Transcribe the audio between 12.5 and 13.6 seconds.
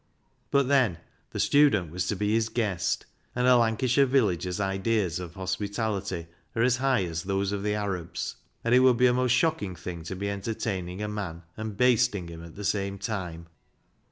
the same time.